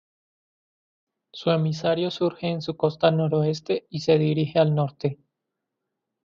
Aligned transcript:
Su 1.31 1.51
emisario 1.51 2.09
surge 2.09 2.47
en 2.47 2.63
su 2.63 2.75
costa 2.75 3.11
noroeste 3.11 3.85
y 3.91 3.99
se 3.99 4.17
dirige 4.17 4.57
al 4.57 4.73
norte. 4.73 5.19